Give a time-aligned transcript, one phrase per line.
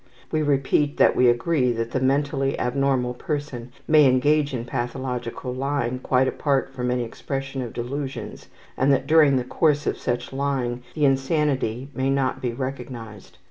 [0.31, 5.99] We repeat that we agree that the mentally abnormal person may engage in pathological lying
[5.99, 10.81] quite apart from any expression of delusions, and that during the course of such lying
[10.95, 13.37] the insanity may not be recognized.